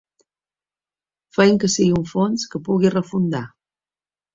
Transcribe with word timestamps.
Fem 1.39 1.61
que 1.65 1.71
sigui 1.75 1.95
un 2.01 2.11
fons 2.15 2.49
que 2.55 2.65
pugui 2.67 2.97
refundar. 3.01 3.49